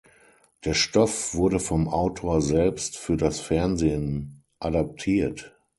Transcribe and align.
Der 0.65 0.73
Stoff 0.73 1.35
wurde 1.35 1.59
vom 1.59 1.87
Autor 1.87 2.41
selbst 2.41 2.97
für 2.97 3.17
das 3.17 3.39
Fernsehen 3.39 4.43
adaptiert. 4.59 5.55